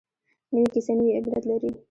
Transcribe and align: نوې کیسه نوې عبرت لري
نوې 0.53 0.67
کیسه 0.73 0.93
نوې 0.97 1.11
عبرت 1.17 1.43
لري 1.49 1.71